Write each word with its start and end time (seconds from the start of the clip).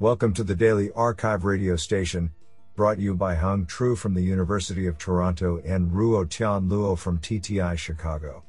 Welcome 0.00 0.34
to 0.34 0.42
the 0.42 0.56
Daily 0.56 0.88
arXiv 0.88 1.44
radio 1.44 1.76
station, 1.76 2.32
brought 2.74 2.98
you 2.98 3.14
by 3.14 3.36
Hung 3.36 3.64
Tru 3.64 3.94
from 3.94 4.12
the 4.12 4.24
University 4.24 4.88
of 4.88 4.98
Toronto 4.98 5.62
and 5.64 5.88
Ruo 5.92 6.28
Tian 6.28 6.68
Luo 6.68 6.98
from 6.98 7.20
TTI 7.20 7.78
Chicago. 7.78 8.42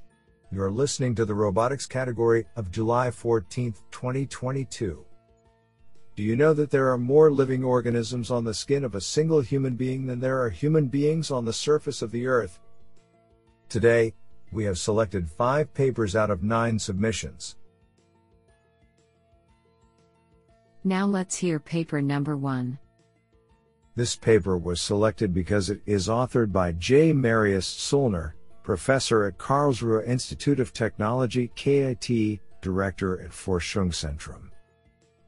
You 0.52 0.64
are 0.64 0.72
listening 0.72 1.14
to 1.14 1.24
the 1.24 1.36
robotics 1.36 1.86
category 1.86 2.46
of 2.56 2.72
July 2.72 3.12
14, 3.12 3.76
2022. 3.92 5.06
Do 6.16 6.24
you 6.24 6.36
know 6.36 6.56
that 6.56 6.72
there 6.72 6.92
are 6.92 6.98
more 6.98 7.32
living 7.32 7.64
organisms 7.64 8.32
on 8.32 8.44
the 8.44 8.54
skin 8.54 8.84
of 8.84 8.96
a 8.96 9.02
single 9.02 9.42
human 9.42 9.76
being 9.76 10.08
than 10.08 10.20
there 10.20 10.42
are 10.42 10.50
human 10.50 10.88
beings 10.88 11.30
on 11.30 11.46
the 11.46 11.54
surface 11.54 12.02
of 12.02 12.10
the 12.10 12.26
earth? 12.26 12.60
Today, 13.70 14.16
we 14.52 14.64
have 14.64 14.80
selected 14.80 15.30
five 15.30 15.72
papers 15.76 16.16
out 16.16 16.32
of 16.32 16.42
nine 16.42 16.80
submissions. 16.80 17.56
Now 20.88 21.08
let's 21.08 21.36
hear 21.36 21.60
paper 21.60 22.00
number 22.00 22.38
one. 22.38 22.78
This 23.96 24.16
paper 24.16 24.56
was 24.56 24.80
selected 24.80 25.34
because 25.34 25.72
it 25.72 25.82
is 25.88 26.08
authored 26.08 26.52
by 26.52 26.74
J. 26.74 27.12
Marius 27.12 27.68
Zollner, 27.68 28.34
professor 28.62 29.24
at 29.24 29.40
Karlsruhe 29.40 30.08
Institute 30.08 30.60
of 30.60 30.74
Technology 30.74 31.50
KIT, 31.56 32.40
director 32.62 33.20
at 33.20 33.32
Forschungszentrum. 33.32 34.52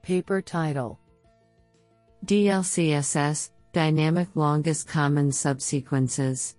Paper 0.04 0.44
title 0.44 1.00
DLCSS 2.24 3.50
Dynamic 3.74 4.28
Longest 4.36 4.88
Common 4.88 5.32
Subsequences. 5.32 6.56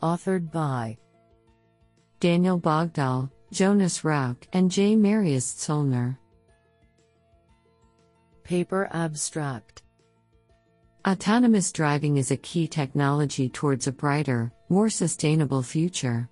Authored 0.00 0.52
by 0.52 0.96
Daniel 2.20 2.60
Bogdoll, 2.60 3.30
Jonas 3.50 4.04
Rauch, 4.04 4.46
and 4.52 4.70
J. 4.70 4.94
Marius 4.94 5.52
Zollner. 5.54 6.18
Paper 8.48 8.88
Abstract 8.92 9.82
Autonomous 11.06 11.70
driving 11.70 12.16
is 12.16 12.30
a 12.30 12.36
key 12.38 12.66
technology 12.66 13.50
towards 13.50 13.86
a 13.86 13.92
brighter, 13.92 14.50
more 14.70 14.88
sustainable 14.88 15.62
future. 15.62 16.30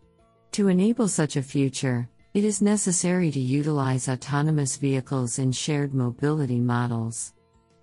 To 0.52 0.68
enable 0.68 1.08
such 1.08 1.36
a 1.36 1.42
future, 1.42 2.08
it 2.32 2.42
is 2.42 2.62
necessary 2.62 3.30
to 3.32 3.38
utilize 3.38 4.08
autonomous 4.08 4.78
vehicles 4.78 5.38
in 5.38 5.52
shared 5.52 5.92
mobility 5.92 6.58
models. 6.58 7.34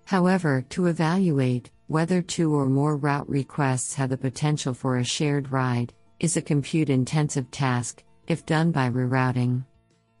However, 0.04 0.66
to 0.70 0.86
evaluate 0.86 1.70
whether 1.86 2.20
two 2.20 2.56
or 2.56 2.66
more 2.66 2.96
route 2.96 3.28
requests 3.28 3.94
have 3.94 4.10
the 4.10 4.16
potential 4.16 4.74
for 4.74 4.96
a 4.96 5.04
shared 5.04 5.52
ride 5.52 5.92
is 6.18 6.36
a 6.36 6.42
compute 6.42 6.90
intensive 6.90 7.48
task, 7.52 8.02
if 8.26 8.44
done 8.44 8.72
by 8.72 8.90
rerouting. 8.90 9.64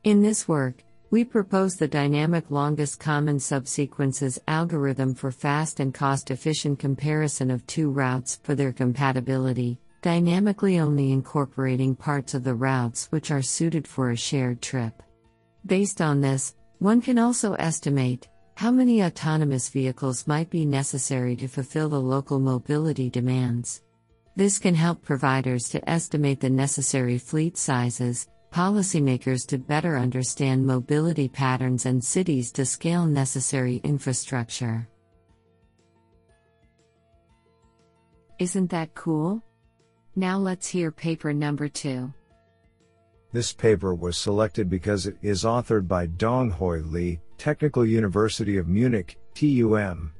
In 0.04 0.22
this 0.22 0.46
work, 0.46 0.84
we 1.14 1.22
propose 1.22 1.76
the 1.76 1.86
dynamic 1.86 2.50
longest 2.50 2.98
common 2.98 3.38
subsequences 3.38 4.36
algorithm 4.48 5.14
for 5.14 5.30
fast 5.30 5.78
and 5.78 5.94
cost 5.94 6.32
efficient 6.32 6.76
comparison 6.76 7.52
of 7.52 7.64
two 7.68 7.88
routes 7.88 8.40
for 8.42 8.56
their 8.56 8.72
compatibility, 8.72 9.78
dynamically 10.02 10.80
only 10.80 11.12
incorporating 11.12 11.94
parts 11.94 12.34
of 12.34 12.42
the 12.42 12.52
routes 12.52 13.06
which 13.12 13.30
are 13.30 13.42
suited 13.42 13.86
for 13.86 14.10
a 14.10 14.16
shared 14.16 14.60
trip. 14.60 15.04
Based 15.64 16.00
on 16.00 16.20
this, 16.20 16.56
one 16.80 17.00
can 17.00 17.20
also 17.20 17.52
estimate 17.52 18.26
how 18.56 18.72
many 18.72 19.04
autonomous 19.04 19.68
vehicles 19.68 20.26
might 20.26 20.50
be 20.50 20.64
necessary 20.66 21.36
to 21.36 21.46
fulfill 21.46 21.90
the 21.90 22.00
local 22.00 22.40
mobility 22.40 23.08
demands. 23.08 23.82
This 24.34 24.58
can 24.58 24.74
help 24.74 25.02
providers 25.02 25.68
to 25.68 25.88
estimate 25.88 26.40
the 26.40 26.50
necessary 26.50 27.18
fleet 27.18 27.56
sizes, 27.56 28.26
policymakers 28.54 29.44
to 29.48 29.58
better 29.58 29.96
understand 29.98 30.64
mobility 30.64 31.28
patterns 31.28 31.86
and 31.86 32.02
cities 32.02 32.52
to 32.52 32.64
scale 32.64 33.04
necessary 33.04 33.80
infrastructure. 33.82 34.88
Isn't 38.38 38.70
that 38.70 38.94
cool? 38.94 39.42
Now 40.14 40.38
let's 40.38 40.68
hear 40.68 40.92
paper 40.92 41.32
number 41.32 41.66
two. 41.66 42.14
This 43.32 43.52
paper 43.52 43.92
was 43.92 44.16
selected 44.16 44.70
because 44.70 45.08
it 45.08 45.16
is 45.20 45.42
authored 45.42 45.88
by 45.88 46.06
Dongheui 46.06 46.88
Lee, 46.92 47.18
Technical 47.36 47.84
University 47.84 48.56
of 48.58 48.68
Munich, 48.68 49.18
TUM. 49.34 50.12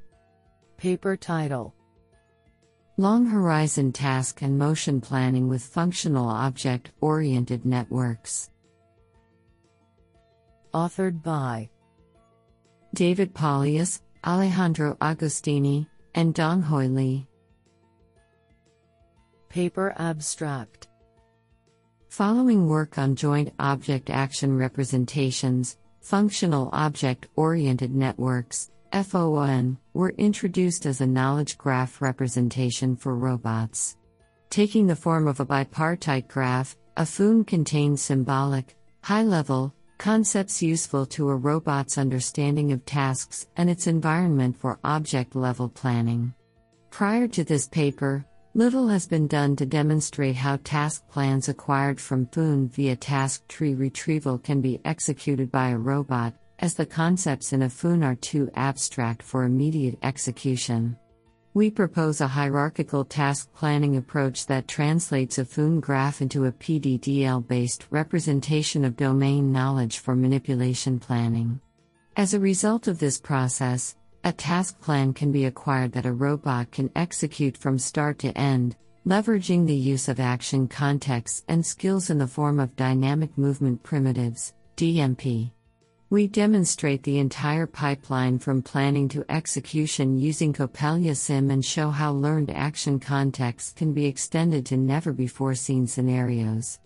Paper 0.76 1.16
title 1.16 1.72
Long 2.96 3.26
Horizon 3.26 3.90
Task 3.90 4.40
and 4.42 4.56
Motion 4.56 5.00
Planning 5.00 5.48
with 5.48 5.64
Functional 5.64 6.28
Object 6.28 6.92
Oriented 7.00 7.66
Networks. 7.66 8.50
Authored 10.72 11.20
by 11.20 11.68
David 12.94 13.34
Paulius, 13.34 14.00
Alejandro 14.24 14.96
Agostini, 15.00 15.88
and 16.14 16.36
Dongheui 16.36 16.94
Lee. 16.94 17.26
Paper 19.48 19.92
Abstract 19.98 20.86
Following 22.10 22.68
work 22.68 22.96
on 22.96 23.16
joint 23.16 23.52
object 23.58 24.08
action 24.08 24.56
representations, 24.56 25.78
functional 26.00 26.70
object 26.72 27.26
oriented 27.34 27.92
networks, 27.92 28.70
FOON, 28.92 29.78
were 29.94 30.10
introduced 30.18 30.84
as 30.84 31.00
a 31.00 31.06
knowledge 31.06 31.56
graph 31.56 32.02
representation 32.02 32.96
for 32.96 33.14
robots. 33.16 33.96
Taking 34.50 34.86
the 34.86 34.96
form 34.96 35.26
of 35.26 35.40
a 35.40 35.46
bipartite 35.46 36.28
graph, 36.28 36.76
a 36.96 37.06
FOON 37.06 37.44
contains 37.44 38.02
symbolic, 38.02 38.76
high 39.02 39.22
level, 39.22 39.74
concepts 39.98 40.62
useful 40.62 41.06
to 41.06 41.28
a 41.28 41.36
robot's 41.36 41.96
understanding 41.96 42.72
of 42.72 42.84
tasks 42.84 43.46
and 43.56 43.70
its 43.70 43.86
environment 43.86 44.56
for 44.56 44.78
object 44.84 45.34
level 45.34 45.68
planning. 45.68 46.34
Prior 46.90 47.26
to 47.28 47.44
this 47.44 47.66
paper, 47.68 48.24
little 48.54 48.88
has 48.88 49.06
been 49.06 49.26
done 49.26 49.56
to 49.56 49.66
demonstrate 49.66 50.36
how 50.36 50.58
task 50.62 51.08
plans 51.08 51.48
acquired 51.48 52.00
from 52.00 52.26
FOON 52.26 52.68
via 52.68 52.96
task 52.96 53.46
tree 53.48 53.74
retrieval 53.74 54.38
can 54.38 54.60
be 54.60 54.80
executed 54.84 55.50
by 55.50 55.70
a 55.70 55.78
robot, 55.78 56.34
as 56.58 56.74
the 56.74 56.86
concepts 56.86 57.52
in 57.52 57.62
a 57.62 57.68
FOON 57.68 58.02
are 58.02 58.14
too 58.14 58.50
abstract 58.54 59.22
for 59.22 59.44
immediate 59.44 59.98
execution. 60.02 60.96
We 61.54 61.70
propose 61.70 62.20
a 62.20 62.26
hierarchical 62.26 63.04
task 63.04 63.52
planning 63.54 63.96
approach 63.96 64.46
that 64.46 64.66
translates 64.66 65.38
a 65.38 65.44
FOON 65.44 65.78
graph 65.78 66.20
into 66.20 66.46
a 66.46 66.52
PDDL 66.52 67.46
based 67.46 67.86
representation 67.90 68.84
of 68.84 68.96
domain 68.96 69.52
knowledge 69.52 69.98
for 69.98 70.16
manipulation 70.16 70.98
planning. 70.98 71.60
As 72.16 72.34
a 72.34 72.40
result 72.40 72.88
of 72.88 72.98
this 72.98 73.20
process, 73.20 73.96
a 74.24 74.32
task 74.32 74.80
plan 74.80 75.12
can 75.12 75.30
be 75.30 75.44
acquired 75.44 75.92
that 75.92 76.06
a 76.06 76.12
robot 76.12 76.70
can 76.72 76.90
execute 76.96 77.56
from 77.56 77.78
start 77.78 78.18
to 78.20 78.36
end, 78.36 78.74
leveraging 79.06 79.66
the 79.66 79.74
use 79.74 80.08
of 80.08 80.18
action 80.18 80.66
contexts 80.66 81.44
and 81.46 81.64
skills 81.64 82.10
in 82.10 82.18
the 82.18 82.26
form 82.26 82.58
of 82.58 82.74
dynamic 82.74 83.36
movement 83.36 83.82
primitives, 83.82 84.54
DMP. 84.76 85.52
We 86.14 86.28
demonstrate 86.28 87.02
the 87.02 87.18
entire 87.18 87.66
pipeline 87.66 88.38
from 88.38 88.62
planning 88.62 89.08
to 89.08 89.24
execution 89.28 90.16
using 90.16 90.52
Coppelia 90.52 91.16
Sim 91.16 91.50
and 91.50 91.64
show 91.64 91.90
how 91.90 92.12
learned 92.12 92.52
action 92.52 93.00
contexts 93.00 93.72
can 93.72 93.92
be 93.92 94.06
extended 94.06 94.64
to 94.66 94.76
never 94.76 95.12
before 95.12 95.56
seen 95.56 95.88
scenarios. 95.88 96.78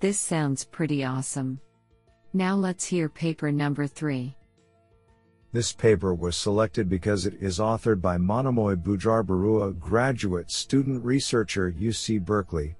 This 0.00 0.18
sounds 0.18 0.64
pretty 0.64 1.04
awesome. 1.04 1.60
Now 2.32 2.56
let's 2.56 2.84
hear 2.84 3.08
paper 3.08 3.52
number 3.52 3.86
3. 3.86 4.36
This 5.52 5.72
paper 5.72 6.14
was 6.14 6.36
selected 6.36 6.88
because 6.88 7.26
it 7.26 7.34
is 7.40 7.60
authored 7.60 8.00
by 8.00 8.16
Monimoy 8.16 8.74
Bujarbaruah, 8.74 9.78
graduate 9.78 10.50
student 10.50 11.04
researcher 11.04 11.70
UC 11.70 12.24
Berkeley. 12.24 12.74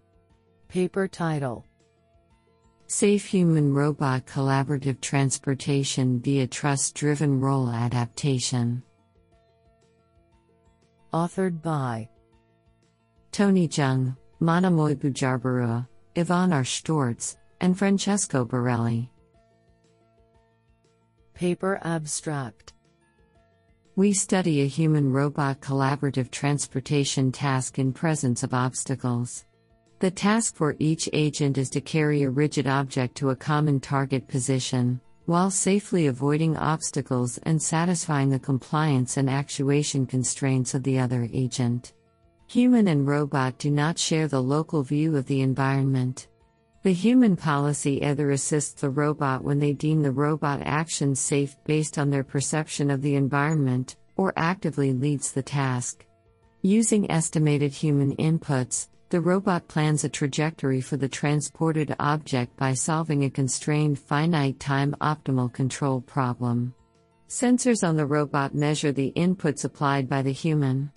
Paper 0.66 1.06
title 1.06 1.64
Safe 2.88 3.26
Human 3.26 3.74
Robot 3.74 4.26
Collaborative 4.26 5.00
Transportation 5.00 6.20
via 6.20 6.46
Trust 6.46 6.94
Driven 6.94 7.40
Role 7.40 7.68
Adaptation. 7.68 8.80
Authored 11.12 11.60
by 11.60 12.08
Tony 13.32 13.66
Jung, 13.66 14.16
Monimoy 14.40 14.94
Bujarbaruah, 14.94 15.88
Ivan 16.16 16.52
R. 16.52 16.62
Storz, 16.62 17.36
and 17.60 17.76
Francesco 17.76 18.44
Borrelli. 18.44 19.10
Paper 21.34 21.80
Abstract 21.82 22.72
We 23.96 24.12
study 24.12 24.62
a 24.62 24.66
human 24.66 25.12
robot 25.12 25.60
collaborative 25.60 26.30
transportation 26.30 27.32
task 27.32 27.80
in 27.80 27.92
presence 27.92 28.44
of 28.44 28.54
obstacles. 28.54 29.44
The 29.98 30.10
task 30.10 30.56
for 30.56 30.76
each 30.78 31.08
agent 31.14 31.56
is 31.56 31.70
to 31.70 31.80
carry 31.80 32.22
a 32.22 32.30
rigid 32.30 32.66
object 32.66 33.14
to 33.16 33.30
a 33.30 33.36
common 33.36 33.80
target 33.80 34.28
position, 34.28 35.00
while 35.24 35.50
safely 35.50 36.06
avoiding 36.06 36.54
obstacles 36.54 37.38
and 37.44 37.60
satisfying 37.60 38.28
the 38.28 38.38
compliance 38.38 39.16
and 39.16 39.30
actuation 39.30 40.04
constraints 40.04 40.74
of 40.74 40.82
the 40.82 40.98
other 40.98 41.26
agent. 41.32 41.94
Human 42.48 42.88
and 42.88 43.06
robot 43.06 43.56
do 43.56 43.70
not 43.70 43.98
share 43.98 44.28
the 44.28 44.42
local 44.42 44.82
view 44.82 45.16
of 45.16 45.24
the 45.24 45.40
environment. 45.40 46.28
The 46.82 46.92
human 46.92 47.34
policy 47.34 48.04
either 48.04 48.32
assists 48.32 48.82
the 48.82 48.90
robot 48.90 49.42
when 49.42 49.58
they 49.58 49.72
deem 49.72 50.02
the 50.02 50.12
robot 50.12 50.60
actions 50.62 51.20
safe 51.20 51.56
based 51.64 51.96
on 51.96 52.10
their 52.10 52.22
perception 52.22 52.90
of 52.90 53.00
the 53.00 53.14
environment, 53.14 53.96
or 54.18 54.34
actively 54.36 54.92
leads 54.92 55.32
the 55.32 55.42
task. 55.42 56.04
Using 56.60 57.10
estimated 57.10 57.72
human 57.72 58.14
inputs, 58.16 58.88
the 59.08 59.20
robot 59.20 59.68
plans 59.68 60.02
a 60.02 60.08
trajectory 60.08 60.80
for 60.80 60.96
the 60.96 61.08
transported 61.08 61.94
object 62.00 62.56
by 62.56 62.74
solving 62.74 63.24
a 63.24 63.30
constrained 63.30 63.98
finite 63.98 64.58
time 64.58 64.96
optimal 65.00 65.52
control 65.52 66.00
problem. 66.00 66.74
Sensors 67.28 67.86
on 67.86 67.96
the 67.96 68.06
robot 68.06 68.54
measure 68.54 68.92
the 68.92 69.12
inputs 69.16 69.64
applied 69.64 70.08
by 70.08 70.22
the 70.22 70.32
human. 70.32 70.90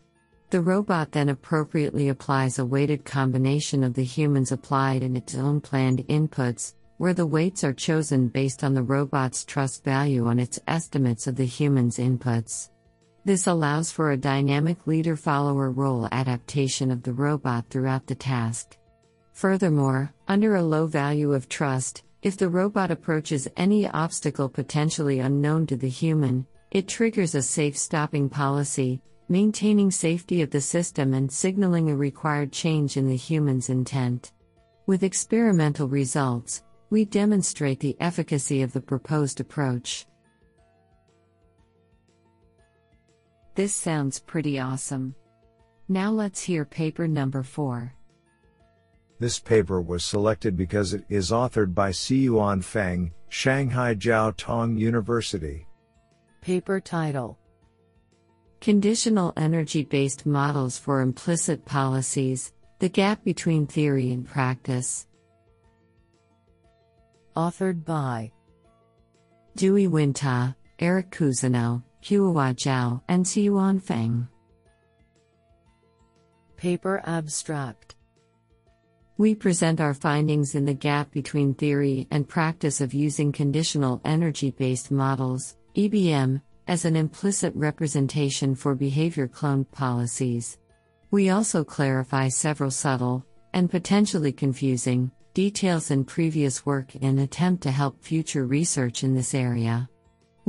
The 0.49 0.61
robot 0.61 1.11
then 1.11 1.29
appropriately 1.29 2.09
applies 2.09 2.57
a 2.57 2.65
weighted 2.65 3.05
combination 3.05 3.83
of 3.83 3.93
the 3.93 4.03
humans 4.03 4.51
applied 4.51 5.03
and 5.03 5.15
its 5.15 5.35
own 5.35 5.61
planned 5.61 5.99
inputs, 6.07 6.73
where 6.97 7.13
the 7.13 7.27
weights 7.27 7.63
are 7.63 7.73
chosen 7.73 8.27
based 8.27 8.63
on 8.63 8.73
the 8.73 8.81
robot's 8.81 9.45
trust 9.45 9.83
value 9.83 10.25
on 10.25 10.39
its 10.39 10.59
estimates 10.67 11.27
of 11.27 11.35
the 11.35 11.45
human's 11.45 11.97
inputs. 11.97 12.69
This 13.25 13.47
allows 13.47 13.91
for 13.91 14.11
a 14.11 14.17
dynamic 14.17 14.87
leader 14.87 15.15
follower 15.15 15.71
role 15.71 16.07
adaptation 16.11 16.89
of 16.89 17.03
the 17.03 17.13
robot 17.13 17.65
throughout 17.69 18.07
the 18.07 18.15
task. 18.15 18.77
Furthermore, 19.33 20.13
under 20.27 20.55
a 20.55 20.63
low 20.63 20.87
value 20.87 21.33
of 21.33 21.49
trust, 21.49 22.03
if 22.21 22.37
the 22.37 22.49
robot 22.49 22.91
approaches 22.91 23.47
any 23.55 23.87
obstacle 23.87 24.49
potentially 24.49 25.19
unknown 25.19 25.65
to 25.67 25.77
the 25.77 25.89
human, 25.89 26.45
it 26.71 26.87
triggers 26.87 27.35
a 27.35 27.41
safe 27.41 27.77
stopping 27.77 28.29
policy, 28.29 29.01
maintaining 29.29 29.91
safety 29.91 30.41
of 30.41 30.49
the 30.49 30.61
system 30.61 31.13
and 31.13 31.31
signaling 31.31 31.89
a 31.89 31.95
required 31.95 32.51
change 32.51 32.97
in 32.97 33.07
the 33.07 33.15
human's 33.15 33.69
intent. 33.69 34.33
With 34.85 35.03
experimental 35.03 35.87
results, 35.87 36.63
we 36.89 37.05
demonstrate 37.05 37.79
the 37.79 37.95
efficacy 37.99 38.63
of 38.63 38.73
the 38.73 38.81
proposed 38.81 39.39
approach. 39.39 40.05
This 43.59 43.75
sounds 43.75 44.19
pretty 44.19 44.57
awesome. 44.57 45.13
Now 45.89 46.11
let's 46.11 46.41
hear 46.41 46.63
paper 46.63 47.09
number 47.09 47.43
4. 47.43 47.93
This 49.19 49.37
paper 49.37 49.81
was 49.81 50.05
selected 50.05 50.55
because 50.55 50.93
it 50.93 51.03
is 51.09 51.31
authored 51.31 51.73
by 51.73 51.89
Siyuan 51.89 52.63
Feng, 52.63 53.11
Shanghai 53.27 53.95
Jiao 53.95 54.33
Tong 54.37 54.77
University. 54.77 55.67
Paper 56.39 56.79
title 56.79 57.37
Conditional 58.61 59.33
Energy 59.35 59.83
Based 59.83 60.25
Models 60.25 60.77
for 60.77 61.01
Implicit 61.01 61.65
Policies 61.65 62.53
The 62.79 62.87
Gap 62.87 63.25
Between 63.25 63.67
Theory 63.67 64.13
and 64.13 64.25
Practice. 64.25 65.05
Authored 67.35 67.83
by 67.83 68.31
Duy-Nguyen 69.57 70.15
Ta, 70.15 70.55
Eric 70.79 71.11
Cousineau, 71.11 71.83
Huihua 72.03 72.55
Zhao, 72.55 73.01
and 73.07 73.25
Siyuan 73.25 73.81
Feng. 73.81 74.27
Paper 76.55 77.01
Abstract 77.05 77.95
We 79.17 79.35
present 79.35 79.79
our 79.79 79.93
findings 79.93 80.55
in 80.55 80.65
the 80.65 80.73
gap 80.73 81.11
between 81.11 81.53
theory 81.53 82.07
and 82.11 82.27
practice 82.27 82.81
of 82.81 82.93
using 82.93 83.31
conditional 83.31 84.01
energy 84.05 84.51
based 84.51 84.91
models, 84.91 85.57
EBM, 85.75 86.41
as 86.67 86.85
an 86.85 86.95
implicit 86.95 87.53
representation 87.55 88.55
for 88.55 88.75
behavior 88.75 89.27
cloned 89.27 89.69
policies. 89.71 90.57
We 91.11 91.31
also 91.31 91.63
clarify 91.63 92.27
several 92.27 92.71
subtle, 92.71 93.25
and 93.53 93.69
potentially 93.69 94.31
confusing, 94.31 95.11
details 95.33 95.91
in 95.91 96.03
previous 96.05 96.65
work 96.65 96.95
in 96.95 97.03
an 97.03 97.19
attempt 97.19 97.63
to 97.63 97.71
help 97.71 98.03
future 98.03 98.45
research 98.45 99.03
in 99.03 99.15
this 99.15 99.33
area. 99.33 99.89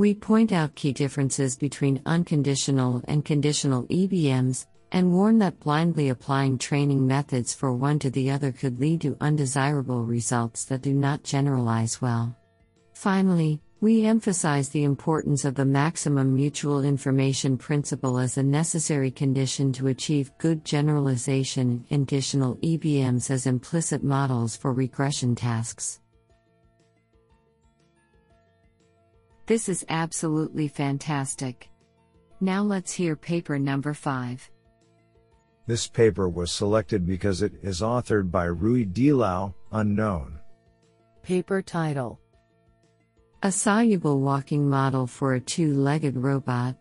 We 0.01 0.15
point 0.15 0.51
out 0.51 0.73
key 0.73 0.93
differences 0.93 1.55
between 1.55 2.01
unconditional 2.07 3.03
and 3.07 3.23
conditional 3.23 3.83
EBMs, 3.83 4.65
and 4.91 5.13
warn 5.13 5.37
that 5.37 5.59
blindly 5.59 6.09
applying 6.09 6.57
training 6.57 7.05
methods 7.05 7.53
for 7.53 7.71
one 7.71 7.99
to 7.99 8.09
the 8.09 8.31
other 8.31 8.51
could 8.51 8.79
lead 8.79 9.01
to 9.01 9.15
undesirable 9.21 10.03
results 10.03 10.65
that 10.65 10.81
do 10.81 10.95
not 10.95 11.21
generalize 11.21 12.01
well. 12.01 12.35
Finally, 12.93 13.61
we 13.79 14.05
emphasize 14.05 14.69
the 14.69 14.85
importance 14.85 15.45
of 15.45 15.53
the 15.53 15.65
maximum 15.65 16.33
mutual 16.33 16.83
information 16.83 17.55
principle 17.55 18.17
as 18.17 18.39
a 18.39 18.43
necessary 18.43 19.11
condition 19.11 19.71
to 19.71 19.89
achieve 19.89 20.35
good 20.39 20.65
generalization 20.65 21.85
in 21.89 22.07
conditional 22.07 22.55
EBMs 22.63 23.29
as 23.29 23.45
implicit 23.45 24.03
models 24.03 24.55
for 24.55 24.73
regression 24.73 25.35
tasks. 25.35 26.00
This 29.45 29.69
is 29.69 29.85
absolutely 29.89 30.67
fantastic. 30.67 31.69
Now 32.39 32.63
let's 32.63 32.91
hear 32.91 33.15
paper 33.15 33.59
number 33.59 33.93
5. 33.93 34.49
This 35.67 35.87
paper 35.87 36.27
was 36.27 36.51
selected 36.51 37.05
because 37.05 37.41
it 37.41 37.53
is 37.61 37.81
authored 37.81 38.31
by 38.31 38.45
Rui 38.45 38.85
Dilao, 38.85 39.53
unknown. 39.71 40.39
Paper 41.23 41.61
title 41.61 42.21
a 43.43 43.51
soluble 43.51 44.19
walking 44.19 44.69
model 44.69 45.07
for 45.07 45.33
a 45.33 45.39
two 45.39 45.73
legged 45.73 46.15
robot. 46.15 46.75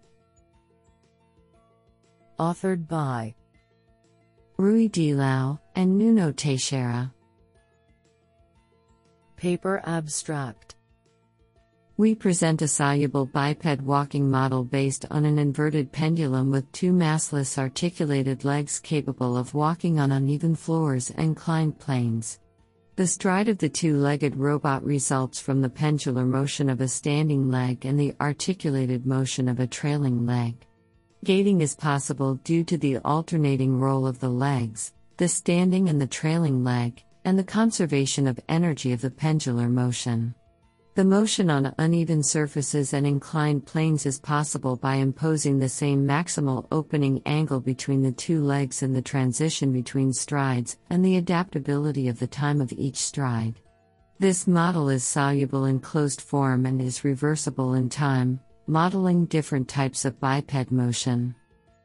Authored 2.39 2.87
by 2.87 3.35
Rui 4.59 4.87
Dilao 4.89 5.59
and 5.75 5.97
Nuno 5.97 6.33
Teixeira. 6.33 7.15
Paper 9.37 9.81
Abstract 9.87 10.75
We 12.01 12.15
present 12.15 12.63
a 12.63 12.67
soluble 12.67 13.27
biped 13.27 13.83
walking 13.83 14.31
model 14.31 14.65
based 14.65 15.05
on 15.11 15.27
an 15.27 15.39
inverted 15.39 15.93
pendulum 15.93 16.51
with 16.51 16.73
two 16.73 16.95
massless 16.95 17.59
articulated 17.59 18.43
legs 18.43 18.81
capable 18.81 19.37
of 19.37 19.53
walking 19.53 20.01
on 20.01 20.11
uneven 20.11 20.55
floors 20.55 21.11
and 21.11 21.21
inclined 21.21 21.79
planes. 21.79 22.39
The 22.97 23.07
stride 23.07 23.51
of 23.51 23.59
the 23.59 23.69
two 23.69 23.99
legged 23.99 24.35
robot 24.35 24.83
results 24.83 25.41
from 25.41 25.61
the 25.61 25.69
pendular 25.69 26.27
motion 26.27 26.71
of 26.71 26.81
a 26.81 26.89
standing 26.89 27.51
leg 27.51 27.85
and 27.85 28.01
the 28.01 28.15
articulated 28.19 29.05
motion 29.05 29.47
of 29.47 29.61
a 29.61 29.67
trailing 29.67 30.25
leg. 30.25 30.55
Gaiting 31.23 31.61
is 31.61 31.77
possible 31.77 32.37
due 32.37 32.65
to 32.65 32.79
the 32.79 32.97
alternating 33.05 33.79
role 33.79 34.07
of 34.07 34.21
the 34.21 34.31
legs, 34.31 34.95
the 35.19 35.29
standing 35.29 35.91
and 35.91 36.01
the 36.01 36.07
trailing 36.07 36.65
leg, 36.65 37.05
and 37.27 37.39
the 37.39 37.45
conservation 37.45 38.27
of 38.27 38.41
energy 38.49 38.95
of 38.95 39.03
the 39.03 39.11
pendular 39.11 39.71
motion. 39.71 40.35
The 40.97 41.05
motion 41.05 41.51
on 41.51 41.73
uneven 41.79 42.25
surfaces 42.25 42.93
and 42.93 43.07
inclined 43.07 43.65
planes 43.65 44.07
is 44.07 44.19
possible 44.19 44.75
by 44.75 44.97
imposing 44.97 45.59
the 45.59 45.69
same 45.69 46.05
maximal 46.05 46.67
opening 46.73 47.23
angle 47.27 47.61
between 47.61 48.03
the 48.03 48.11
two 48.11 48.43
legs 48.43 48.83
in 48.83 48.93
the 48.93 49.01
transition 49.01 49.73
between 49.73 50.13
strides 50.13 50.79
and 50.91 51.05
the 51.05 51.17
adaptability 51.17 52.09
of 52.09 52.19
the 52.19 52.27
time 52.27 52.61
of 52.61 52.73
each 52.73 52.97
stride. 52.97 53.61
This 54.19 54.49
model 54.49 54.89
is 54.89 55.05
soluble 55.05 55.65
in 55.65 55.79
closed 55.79 56.21
form 56.21 56.67
and 56.67 56.83
is 56.83 57.05
reversible 57.05 57.75
in 57.75 57.89
time, 57.89 58.41
modeling 58.67 59.27
different 59.27 59.69
types 59.69 60.05
of 60.05 60.19
biped 60.19 60.73
motion. 60.73 61.37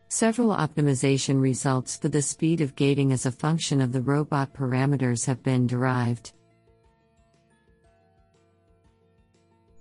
Several 0.07 0.49
optimization 0.49 1.39
results 1.39 1.95
for 1.97 2.09
the 2.09 2.23
speed 2.23 2.59
of 2.59 2.75
gaiting 2.75 3.11
as 3.11 3.27
a 3.27 3.31
function 3.31 3.81
of 3.81 3.91
the 3.91 4.01
robot 4.01 4.51
parameters 4.51 5.27
have 5.27 5.43
been 5.43 5.67
derived. 5.67 6.33